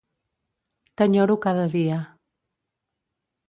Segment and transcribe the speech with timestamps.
[0.95, 1.99] T'enyoro cada dia.